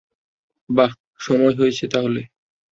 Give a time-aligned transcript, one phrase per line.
[0.69, 0.91] বাহ,
[1.19, 2.21] সময় হয়েছে তাহলে!